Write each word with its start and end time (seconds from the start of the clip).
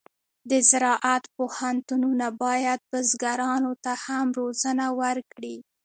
د 0.49 0.51
زراعت 0.69 1.23
پوهنتونونه 1.35 2.27
باید 2.43 2.79
بزګرانو 2.91 3.71
ته 3.83 3.93
هم 4.05 4.27
روزنه 4.39 4.85
ورکړي. 5.01 5.55